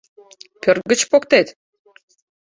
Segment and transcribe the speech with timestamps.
[0.61, 1.47] Пӧрт гыч поктет?